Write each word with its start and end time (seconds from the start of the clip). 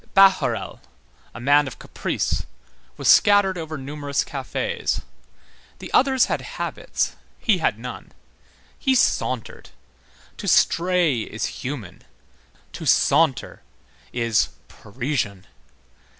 Bahorel, 0.15 0.79
a 1.35 1.39
man 1.39 1.67
of 1.67 1.77
caprice, 1.77 2.47
was 2.97 3.07
scattered 3.07 3.55
over 3.55 3.77
numerous 3.77 4.23
cafés; 4.23 5.03
the 5.77 5.93
others 5.93 6.25
had 6.25 6.41
habits, 6.41 7.15
he 7.37 7.59
had 7.59 7.77
none. 7.77 8.11
He 8.79 8.95
sauntered. 8.95 9.69
To 10.37 10.47
stray 10.47 11.19
is 11.19 11.45
human. 11.61 12.01
To 12.73 12.87
saunter 12.87 13.61
is 14.11 14.49
Parisian. 14.69 15.45